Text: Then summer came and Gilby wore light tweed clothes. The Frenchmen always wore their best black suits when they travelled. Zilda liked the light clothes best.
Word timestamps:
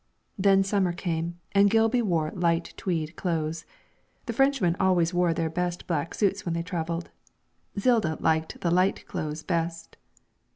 Then 0.35 0.63
summer 0.63 0.93
came 0.93 1.37
and 1.51 1.69
Gilby 1.69 2.01
wore 2.01 2.31
light 2.31 2.73
tweed 2.75 3.15
clothes. 3.15 3.67
The 4.25 4.33
Frenchmen 4.33 4.75
always 4.79 5.13
wore 5.13 5.31
their 5.31 5.47
best 5.47 5.85
black 5.85 6.15
suits 6.15 6.43
when 6.43 6.55
they 6.55 6.63
travelled. 6.63 7.11
Zilda 7.77 8.19
liked 8.19 8.61
the 8.61 8.71
light 8.71 9.05
clothes 9.07 9.43
best. 9.43 9.97